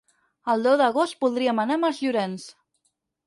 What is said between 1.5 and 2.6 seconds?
anar a Masllorenç.